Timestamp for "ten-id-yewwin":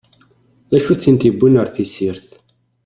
1.01-1.59